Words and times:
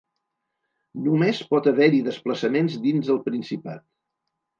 Només 1.07 1.41
pot 1.51 1.69
haver-hi 1.71 1.99
desplaçaments 2.07 2.79
dins 2.87 3.13
el 3.17 3.21
Principat. 3.29 3.85